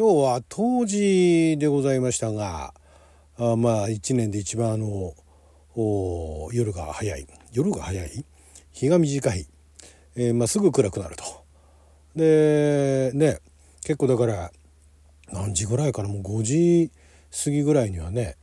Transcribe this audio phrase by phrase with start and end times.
[0.00, 2.72] 今日は冬至でございましたが
[3.36, 5.12] あまあ一年で一番あの
[6.54, 8.24] 夜が早い夜が早い？
[8.72, 9.46] 日が短い、
[10.16, 11.24] えー、まあ、すぐ暗くなると。
[12.16, 13.40] でね
[13.82, 14.50] 結構だから
[15.34, 16.08] 何時ぐらいかな？
[16.08, 16.90] もう5時
[17.44, 18.36] 過ぎぐらいにはね、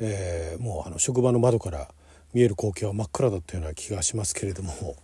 [0.00, 1.94] えー、もうあの職場の窓から
[2.32, 4.96] 見える光景は真っ暗だったような気がしますけれども。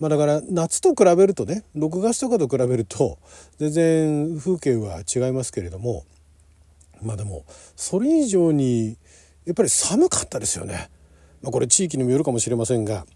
[0.00, 3.18] まあ、だから夏と比べるとね6月とかと比べると
[3.58, 6.04] 全然風景は違いますけれども
[7.02, 7.44] まあでも
[7.76, 8.96] それ以上に
[9.44, 10.90] やっぱり寒かったですよね。
[11.42, 13.06] まあ、これ地域にもよるかもしれませんが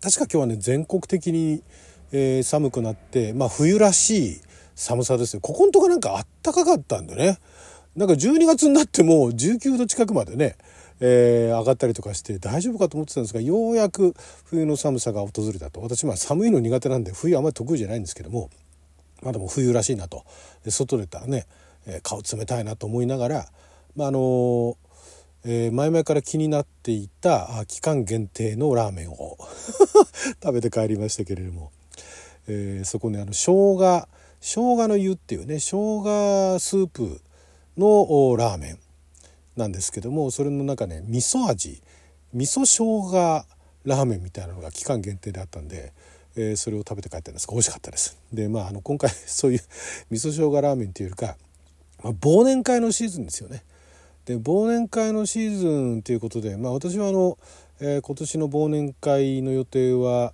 [0.00, 1.62] 確か今日はね全国的に、
[2.10, 4.40] えー、寒くなって、まあ、冬らしい
[4.74, 7.38] 寒さですよここのとこなんかあったかかったんでね
[7.94, 10.56] なんか12月になっても19度近くまでね、
[11.04, 15.80] えー、上がったりとかして大丈夫かと思ってたんですがようやく冬の寒さが訪れたと。
[15.82, 18.50] 私まあ寒いの苦手なんで冬あんまり得意じゃないんですけども
[19.20, 20.24] まあでも冬らしいなと。
[20.64, 21.46] で外出たらね、
[21.86, 23.46] えー、顔冷たいなと思いながら
[23.96, 24.76] まああのー
[25.44, 29.36] え、前々から気になっていた期間限定のラーメンを
[30.40, 31.72] 食べて帰りましたけれども、
[32.46, 34.06] えー、そこにあの生姜
[34.40, 37.20] 生姜の湯っていうね生姜スープ
[37.76, 38.78] のラーメン。
[39.56, 41.82] なんですけどもそれの中ね味噌味
[42.32, 42.66] 味噌生
[43.10, 43.44] 姜
[43.84, 45.92] ラーメンみたいなのが期間限定であったんで、
[46.36, 48.18] えー、それを食べて帰ったんですが美味しかったです。
[48.32, 49.60] でまああの今回 そういう
[50.10, 51.36] 味噌生姜ラーメンっていうか、
[52.02, 53.64] まあ、忘年会のシーズンですよね。
[54.24, 57.38] で忘年会のシーズンということで、まあ、私はあの、
[57.80, 60.32] えー、今年の忘年会の予定は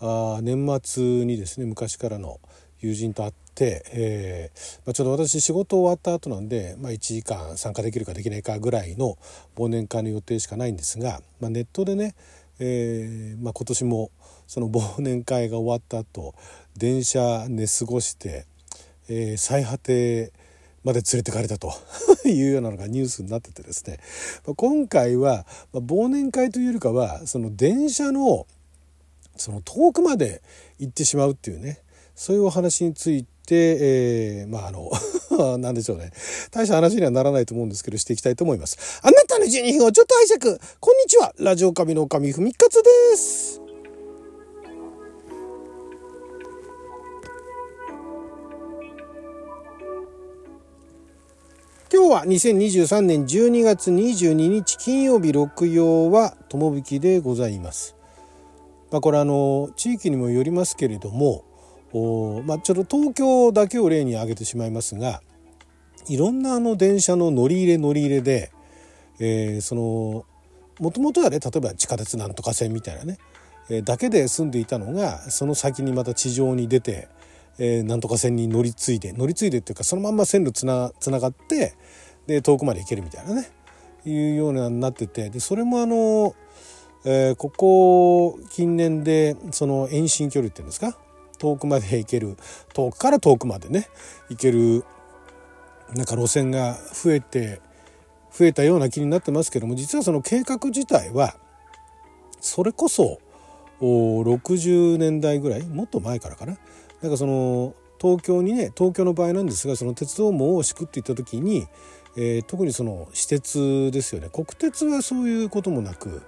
[0.00, 2.40] あ年末にですね昔からの
[2.80, 3.32] 友人と会っ、
[3.64, 9.18] えーまあ、ちょうど私仕事終わった後なんで、まあ、1時間参加できるかできないかぐらいの
[9.56, 12.14] 忘年会の予定しかないんですが、まあ、ネットでね、
[12.58, 14.10] えーま、今年も
[14.46, 16.34] その忘年会が終わった後
[16.76, 18.46] 電車寝過ごして、
[19.08, 20.32] えー、最果て
[20.84, 21.72] まで連れてかれたと
[22.24, 23.98] いうようなのがニュースになっててですね。
[24.56, 28.46] 今回は忘年会というよりかはその電車の
[29.36, 30.42] その遠くまで
[30.78, 31.80] 行ってしまうっていうね
[32.14, 34.90] そういうお話についてて、えー、まああの
[35.58, 36.10] 何でしょうね。
[36.50, 39.00] 大した話にはならないと思うんですけどしていきたいと思います。
[39.02, 40.60] あなたの12分をちょっと拝借。
[40.80, 41.32] こんにちは。
[41.38, 43.62] ラジオ神の神ふみかつです。
[51.90, 57.96] 今日は2023年12月22日金曜日六曜は友引きでございます。
[58.90, 61.44] まあ、これあの地域にもよりますけれども
[61.92, 65.22] お、まあ、ちょっと東京だけを例に挙げてしまいますが
[66.08, 68.50] いろんなあの電車の乗り入れ乗り入れで、
[69.20, 70.24] えー、その
[70.80, 73.18] もともとはね例えば地下鉄なんとか線みたいなね、
[73.68, 77.08] えー、だけで住んでいたのがその先にまた地上に出て
[77.58, 81.74] えー、なんとか線に乗り継いで乗り継いでっていうかそのまんま線路つなつながって
[82.26, 83.50] で遠くまで行けるみたいなね
[84.06, 86.34] いうようになっててでそれもあの、
[87.04, 90.96] えー、ここ近年でその遠心距離っていうんですか
[91.38, 92.36] 遠くまで行ける
[92.74, 93.88] 遠くから遠くまでね
[94.28, 94.84] 行ける
[95.94, 97.60] なんか路線が増えて
[98.30, 101.36] 増えたような気になってますけども実はその計画自体は
[102.40, 103.20] それこそ
[103.80, 106.58] 60年代ぐらいもっと前からかな。
[107.00, 111.66] なんかその東京にね東京の場合なんですがその鉄道網を敷くっていった時に、
[112.16, 114.28] えー、特にその私鉄ですよね。
[114.32, 116.22] 国鉄はそういうこともなく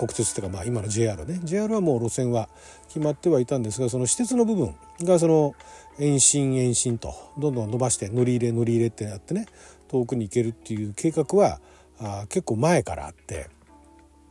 [0.00, 2.48] 国鉄っていうかまあ今の JR ね JR はもう路線は
[2.88, 5.54] 決まってはいたんですがその私鉄の部分がその
[5.98, 9.46] 延伸延伸とどんどん伸ばして乗り入れ乗り入れってやってね
[9.88, 11.60] 遠くに行けるっていう計画は
[12.00, 13.48] あ結構前からあって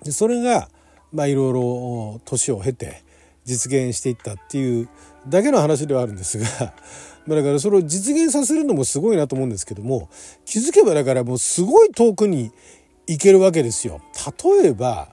[0.03, 0.69] でそれが
[1.13, 3.03] まあいろいろ年を経て
[3.45, 4.89] 実現していったっていう
[5.27, 6.45] だけの話ではあるんですが
[7.27, 10.09] だからそれを実現させるのもすごいなと思うんですけども
[10.45, 12.51] 気づけばだからもうすごい遠くに
[13.05, 14.01] 行けるわけですよ。
[14.61, 15.09] 例えば、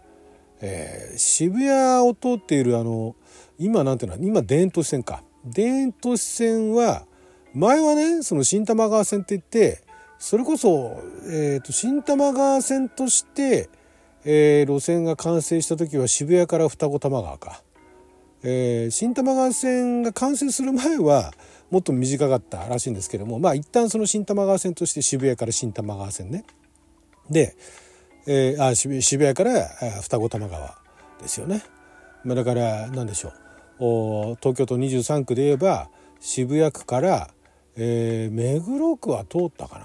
[0.60, 3.14] えー、渋谷を通っているあの
[3.58, 5.22] 今なんていうの今田園都市線か。
[5.54, 7.06] 田園都市線は
[7.54, 9.82] 前はねその新玉川線って言って
[10.18, 13.68] それこそ、えーと、新玉川線として、
[14.24, 17.62] えー、路線が完成した時は渋谷から二子玉川か。
[18.42, 21.32] えー、新玉川線が完成する前は
[21.70, 26.44] もっと短かったらしいんですけどもまあ一旦その新玉川線として渋谷から新玉川線ね。
[27.30, 27.56] で、
[28.26, 29.68] えー、あ渋谷から
[30.02, 30.76] 双子玉川
[31.20, 31.62] ですよね、
[32.24, 33.32] まあ、だから何でしょう
[33.78, 35.88] お東京都23区で言えば
[36.20, 37.30] 渋谷区から、
[37.76, 39.84] えー、目黒区は通ったかな、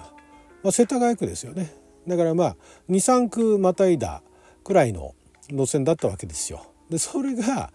[0.64, 1.74] まあ、世田谷区ですよね
[2.08, 2.56] だからまあ
[2.90, 4.24] 23区またいだ
[4.64, 5.14] くらいの
[5.50, 6.66] 路線だったわけですよ。
[6.90, 7.72] でそれが、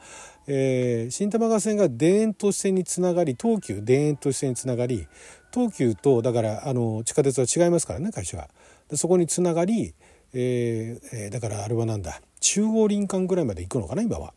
[0.46, 5.06] えー、新玉川線が田園都市線につながり東急田園都市線につながり
[5.52, 8.48] 東急とだからあの地下鉄は違いますからね会社は。
[8.88, 9.94] でそこにつながり、
[10.32, 14.34] えーえ、だからあれはなんだ中央林間ぐらいまで行くのかな今は。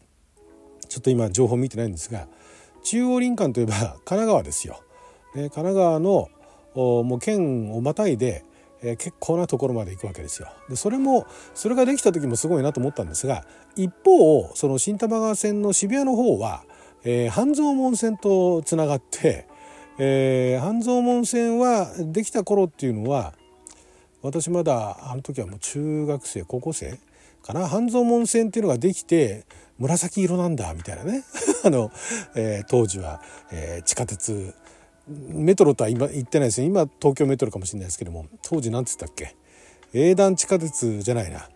[0.89, 2.27] ちょっと今情報見てないんですが
[2.83, 4.81] 中央林間といえば神奈川ですよ。
[5.35, 6.29] ね、神奈川の
[6.73, 8.43] もう県をまたいで、
[8.81, 10.49] えー、結構なところまで行くわけですよ。
[10.67, 13.45] でそれもそれができた時もすごいなと思ったんですが
[13.75, 16.63] 一方その新玉川線の渋谷の方は、
[17.03, 19.47] えー、半蔵門線とつながって、
[19.99, 23.33] えー、半蔵門線はできた頃っていうのは
[24.21, 26.99] 私まだあの時はもう中学生高校生
[27.41, 27.67] かな？
[27.67, 29.45] 半蔵門線っていうのができて
[29.77, 31.23] 紫色なんだみたいなね。
[31.63, 31.91] あの、
[32.35, 33.21] えー、当時は、
[33.51, 34.53] えー、地下鉄
[35.07, 36.67] メトロとは今言ってないですよ。
[36.67, 39.35] 今東京メトロかもしれないですけども当時何て言ったっけ？
[39.93, 41.49] 営団地下鉄じゃないな。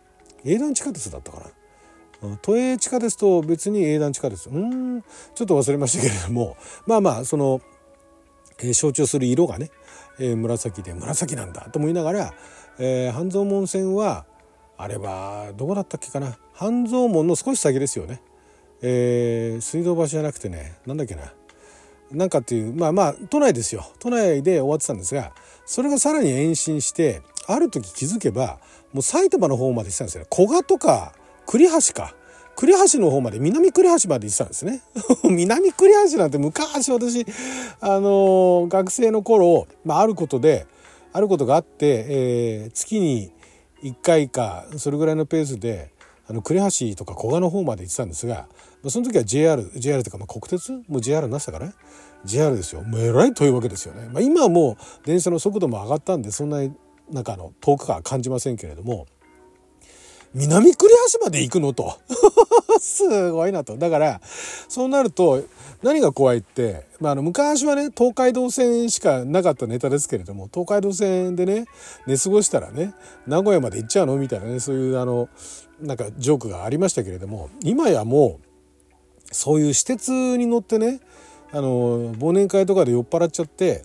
[0.45, 1.51] 営団地下鉄だったか
[2.21, 2.37] な？
[2.41, 4.47] 都営地下鉄と別に営団地下鉄。
[4.49, 6.55] うんちょっと忘れましたけれども。
[6.87, 7.61] まあまあその、
[8.59, 9.69] えー、象徴する色がね、
[10.19, 12.33] えー、紫で紫なんだと思いながら、
[12.79, 14.25] えー、半蔵門線は
[14.77, 16.37] あれはどこだったっけかな。
[16.53, 18.21] 半蔵門の少し先ですよね、
[18.81, 21.33] えー、水道橋じゃなくてねなんだっけな。
[22.11, 23.85] なんかっていうまあまあ都内ですよ。
[23.99, 25.33] 都内で終わってたんですが
[25.65, 28.59] それがさらに延伸してある時気づけば
[28.91, 30.27] もう埼玉の方まで行ってたんですよね。
[30.33, 31.13] 古賀とか
[31.47, 32.15] 栗橋か。
[32.55, 34.81] 栗橋の方まで南栗橋まで行ってたんですね。
[35.23, 37.25] 南栗橋なんて昔私
[37.79, 40.67] あの学生の頃、まあ、あることで
[41.11, 43.31] あることがあって、えー、月に
[43.83, 45.91] 1回かそれぐらいのペースで
[46.27, 46.55] あの呉
[46.89, 48.47] 橋とか古賀の方まで行ってたんですが
[48.81, 50.71] まあその時は JR JR というかまあ国鉄？
[50.87, 51.73] もう JR なさたからね
[52.23, 52.81] JR ですよ。
[52.83, 56.73] もうえらい遠いわけですよね、まあ、今はもう電車の速度も上がったんでそんなに
[57.11, 59.07] なんかあの遠く感は感じませんけれども
[60.33, 60.77] 南栗
[61.13, 61.97] 橋まで行くのと。
[62.79, 63.77] すごいなと。
[63.77, 64.21] だから
[64.67, 65.43] そうなると
[65.83, 71.65] 何が怖いって、まあ、あの昔はね東海道線しかなかったネタですけれども東海道線でね
[72.07, 72.93] 寝過ごしたらね
[73.27, 75.29] 名古屋まで行っちゃうのみたいなねそういうあの
[75.81, 81.01] なんかジョークがありましたけれども今やもうそういう私鉄に乗ってね
[81.51, 83.83] あの忘年会とかで酔っ払っちゃって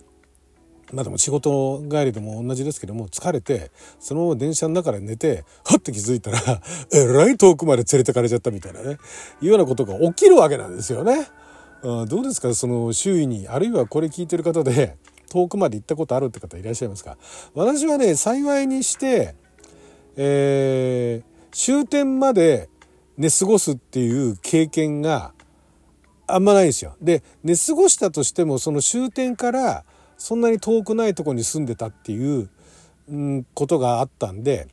[0.93, 6.39] まあでも仕事帰りでも同じですけども疲れてそのまま電車の中で寝てはって気づいたら
[6.93, 8.97] えらい遠くまで連れてかれちゃったみたいなね
[9.41, 11.27] いうようなことが起きるわけなんですよね。
[11.83, 12.53] あどうですか？
[12.53, 14.97] その周囲にあるいはこれ聞いてる方で
[15.29, 17.17] 遠くまで行ったことあるって方いらっしゃいますか？
[17.53, 19.35] 私はね幸いにして、
[20.17, 22.67] えー、終点まで
[23.17, 25.33] 寝過ごすっていう経験が
[26.27, 26.95] あんまないんですよ。
[27.01, 29.85] で寝過ごしたとしてもその終点から
[30.19, 32.49] そんなに遠くないとこに住んでたっていう、
[33.55, 34.67] ことがあったんで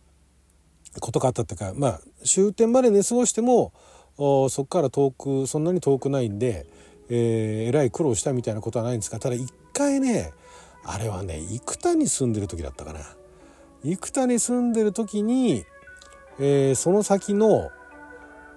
[1.01, 3.73] ことがあったっていうかまあ終点まで寝過ごしても
[4.19, 6.67] そこから遠くそんなに遠くないんで、
[7.09, 10.33] え、えらい苦労したみたいなことはないんですがただ一回ね
[10.85, 13.01] あれはね生田に住んでる時だったかな。
[13.83, 15.65] 生田に住んでる時に、
[16.41, 17.71] え、その先の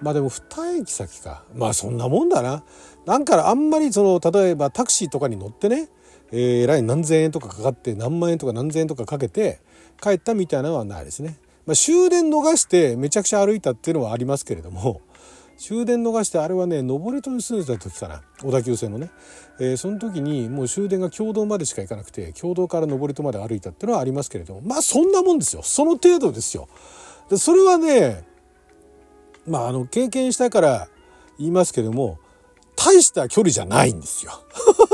[0.01, 1.44] まあでも2駅先か。
[1.56, 2.63] まあそんなもんだな。
[3.06, 5.89] なんかあんまりその例えばタクシーとかに乗ってね
[6.31, 9.59] えー、ライン何千円とかかかって何万円とか何千円とかかけて
[10.01, 11.37] 帰ったみたいなのはないですね。
[11.65, 15.01] まあ、終電逃してめちゃくちゃ歩いたっていうのはありますけれども
[15.55, 19.11] 終電逃してあれはね登戸に住んでた時かな小田急線のね、
[19.59, 26.68] えー、その時にもう終電が共同までしか行かなくて共同から登戸まで歩いたっていうのはありますけれどもまあそんなもんですよその程度ですよ。
[27.30, 28.23] でそれはね
[29.45, 30.87] まああの経験したから
[31.37, 32.18] 言いますけれども
[32.75, 34.31] 大した距離じゃないんですよ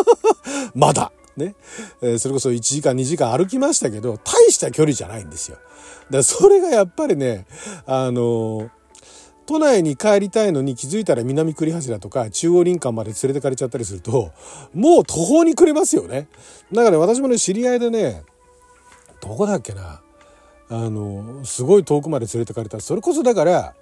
[0.75, 1.13] まだ。
[1.37, 1.55] ね、
[2.01, 5.57] えー、それこそ1時間2時間歩きましたけど大した距離じゃないんですよ。
[5.57, 7.45] だからそれがやっぱりね
[7.85, 8.69] あのー、
[9.45, 14.31] 都内に帰りたいのに気づいたら南栗橋だとか中央林間まで連れてかれちゃったりすると
[14.73, 16.27] もう途方に暮れますよね。
[16.71, 18.23] だから、ね、私もね知り合いでね
[19.21, 20.01] どこだっけな
[20.69, 23.75] あのすごい遠くまで連れてかれたそれこそだから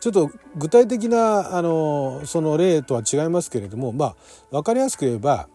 [0.00, 4.16] ちょっと具体的なあのその例とは違いますけれどもまあ
[4.50, 5.48] 分かりやすく言えば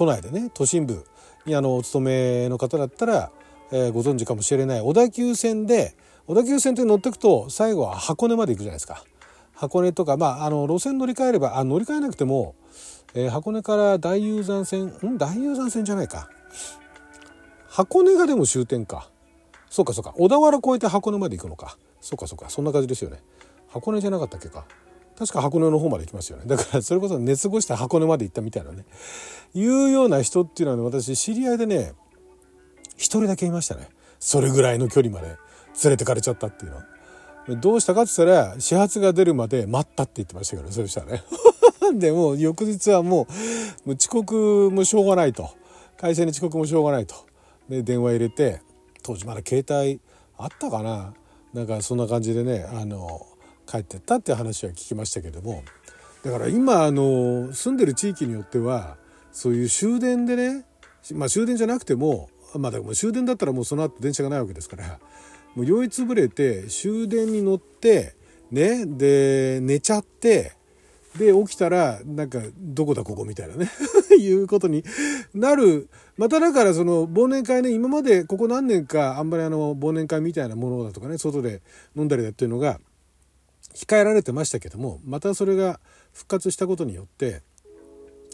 [0.00, 1.04] 都内でね都心部
[1.44, 3.30] にあのお勤めの方だったら、
[3.70, 5.94] えー、ご存知かもしれない小田急線で
[6.26, 9.04] 小田急線って乗ってくと最後は箱根まで行くじゃないですか。
[9.52, 12.54] 箱根とかまああの路線乗り換えればあ乗り換えなくても、
[13.12, 15.18] えー、箱根から大雄山線ん？
[15.18, 16.30] 大雄山線じゃないか。
[17.68, 19.10] 箱根がでも終点か。
[19.68, 20.14] そうかそうか。
[20.16, 21.76] 小田原越えて箱根まで行くのか。
[22.00, 22.48] そうかそうか。
[22.48, 23.18] そんな感じですよね。
[23.68, 24.64] 箱根じゃなかったっけか。
[25.20, 26.44] 確か箱根の方まで行きますよね。
[26.46, 28.86] だからそれこそ寝過ごして箱根まで行ったみたいなね。
[29.52, 31.92] いうような人っていうのは、ね、私知り合いでね
[32.96, 33.90] 一人だけいましたね。
[34.18, 35.36] それぐらいの距離まで。
[35.84, 36.84] 連れてかれちゃったっていうのは。
[37.60, 41.22] どうしたかって言ったら始発が出るまで待ったって言ってましたけどそれしたらね。
[41.98, 43.26] でも翌日はも
[43.84, 45.50] うもう遅刻もしょうがないと。
[45.96, 47.14] 会社に遅刻もしょうがないと。
[47.68, 48.62] で電話入れて
[49.02, 50.00] 当時まだ携帯
[50.38, 51.12] あったかな。
[51.52, 53.26] なんかそんな感じでねあの
[53.70, 55.62] 帰ってったって話は聞きましたけども。
[56.24, 58.96] だから今あの住んでる地域によっては
[59.32, 60.66] そういう終電でね
[61.14, 64.98] まあ終電じゃなくてもまあも終電だったらもうその後電車がないわけですから
[65.54, 68.14] もう酔いつぶれて終電に乗って
[68.50, 70.52] ねで寝ちゃって
[71.16, 73.70] で起きたらなんかどこだここみたいなね
[74.16, 74.84] いうことに
[75.34, 75.88] なる。
[76.16, 81.62] まただからその忘年会ね今までここ何年かあんまりあの忘年会みたいなものだとかね外で
[81.96, 82.78] 飲んだりだっていうのが
[83.74, 85.80] 控えられてましたけどもまたそれが
[86.12, 87.42] 復活したことによって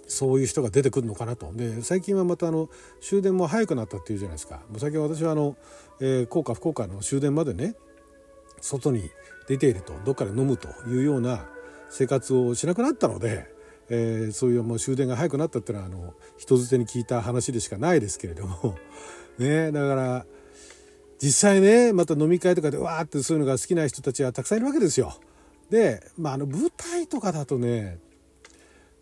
[0.09, 1.53] そういう人が出てくるのかなと。
[1.53, 2.69] で最近はまたあの
[3.01, 4.63] 終電も早くなったっていうじゃないですか。
[4.71, 5.57] もう最近私はあの、
[6.01, 7.75] えー、効果不効果の終電までね
[8.61, 9.11] 外に
[9.49, 11.47] 出ているとどっかで飲むというような
[11.91, 13.47] 生活をしなくなったので、
[13.89, 18.77] えー、そういうもう終電が早くなったっていうのはあの人づてに聞いた話でしかないですけれども。
[19.39, 20.27] ねだから
[21.19, 25.19] 実際ねまた飲み会とかでわーってそういうのが好きな人たちはたくさんいるわけですよ。
[25.71, 27.99] で、まあ、あの舞台とかだとね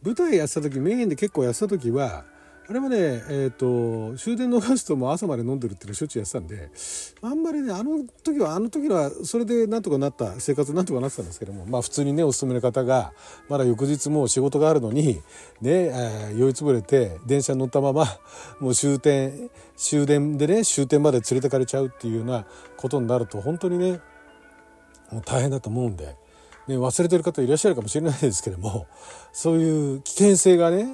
[0.02, 2.24] 舞台やってた時メインで結構やってた時は
[2.66, 6.70] あれはね、えーと、終電逃すとも朝まで飲んでるっていうのをしょっちゅうやってたんで
[7.20, 13.12] あんまりねあの時はあの時はそれでなんとかなった生活なんとかなってたんですけどもまあ普通にねお勤めの方が
[13.50, 15.20] まだ翌日もう仕事があるのに
[15.60, 18.06] ね、えー、酔いつぶれて電車に乗ったまま
[18.60, 22.46] もう終点終電でね終点まで連れてかれちゃうっていうような
[22.78, 24.00] ことになると本当にね
[25.12, 26.23] もう大変だと思うんで。
[26.66, 28.86] ね、忘れてる方いらっしゃるかもしれないですけども
[29.32, 30.86] そういう危険性がね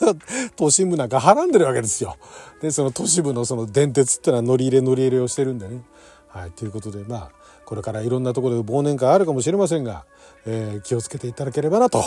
[0.56, 2.16] 都心部なんかはらんでるわけですよ。
[2.60, 5.82] でその都市部のその電鉄ってのは乗り入れ乗り入れをしてるんでね。
[6.28, 7.30] はい、ということでまあ
[7.64, 10.04] これからいろんなところで忘年会あるかもしれませんが、
[10.44, 12.04] えー、気をつけていただければなと。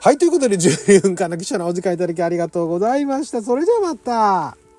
[0.00, 3.42] はいということで12分間の記者のお時間いただきありがとうございました。
[3.42, 4.69] それじゃあまた。